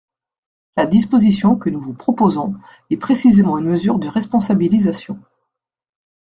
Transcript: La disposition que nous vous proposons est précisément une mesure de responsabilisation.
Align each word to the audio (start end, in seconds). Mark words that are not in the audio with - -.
La 0.77 0.87
disposition 0.87 1.55
que 1.55 1.69
nous 1.69 1.79
vous 1.79 1.93
proposons 1.93 2.55
est 2.89 2.97
précisément 2.97 3.59
une 3.59 3.67
mesure 3.69 3.99
de 3.99 4.07
responsabilisation. 4.07 5.19